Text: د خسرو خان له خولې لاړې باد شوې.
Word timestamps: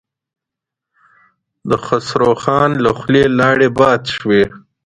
د 1.69 1.71
خسرو 1.85 2.31
خان 2.41 2.69
له 2.83 2.89
خولې 2.99 3.23
لاړې 3.39 3.67
باد 3.79 4.01
شوې. 4.15 4.43